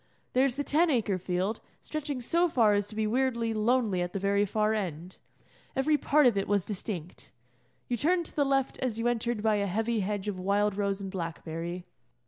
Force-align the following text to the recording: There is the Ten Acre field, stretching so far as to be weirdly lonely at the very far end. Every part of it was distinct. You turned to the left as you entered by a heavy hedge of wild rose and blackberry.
There 0.33 0.45
is 0.45 0.55
the 0.55 0.63
Ten 0.63 0.89
Acre 0.89 1.19
field, 1.19 1.59
stretching 1.79 2.21
so 2.21 2.49
far 2.49 2.73
as 2.73 2.87
to 2.87 2.95
be 2.95 3.05
weirdly 3.05 3.53
lonely 3.53 4.01
at 4.01 4.13
the 4.13 4.19
very 4.19 4.45
far 4.47 4.73
end. 4.73 5.19
Every 5.75 5.95
part 5.95 6.25
of 6.25 6.35
it 6.35 6.47
was 6.47 6.65
distinct. 6.65 7.31
You 7.87 7.97
turned 7.97 8.25
to 8.25 8.35
the 8.35 8.43
left 8.43 8.79
as 8.79 8.97
you 8.97 9.07
entered 9.07 9.43
by 9.43 9.57
a 9.57 9.67
heavy 9.67 9.99
hedge 9.99 10.27
of 10.27 10.39
wild 10.39 10.75
rose 10.75 11.01
and 11.01 11.11
blackberry. 11.11 11.85